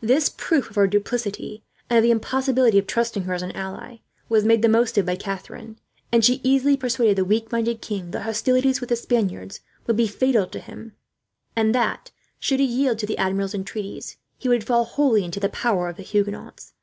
This 0.00 0.28
proof 0.28 0.70
of 0.70 0.76
her 0.76 0.86
duplicity, 0.86 1.64
and 1.90 1.96
of 1.98 2.04
the 2.04 2.12
impossibility 2.12 2.78
of 2.78 2.86
trusting 2.86 3.24
her 3.24 3.34
as 3.34 3.42
an 3.42 3.50
ally, 3.50 3.96
was 4.28 4.44
made 4.44 4.62
the 4.62 4.68
most 4.68 4.96
of 4.96 5.04
by 5.06 5.16
Catherine; 5.16 5.76
and 6.12 6.24
she 6.24 6.40
easily 6.44 6.76
persuaded 6.76 7.16
the 7.18 7.24
weak 7.24 7.50
minded 7.50 7.80
king 7.82 8.12
that 8.12 8.22
hostilities 8.22 8.80
with 8.80 8.90
the 8.90 8.94
Spaniards 8.94 9.58
would 9.88 9.96
be 9.96 10.06
fatal 10.06 10.46
to 10.46 10.60
him, 10.60 10.94
and 11.56 11.74
that, 11.74 12.12
should 12.38 12.60
he 12.60 12.64
yield 12.64 13.00
to 13.00 13.06
the 13.06 13.18
Admiral's 13.18 13.54
entreaties, 13.54 14.18
he 14.38 14.48
would 14.48 14.62
fall 14.62 14.84
wholly 14.84 15.24
into 15.24 15.40
the 15.40 15.48
power 15.48 15.88
of 15.88 15.96
the 15.96 16.04
Huguenots. 16.04 16.74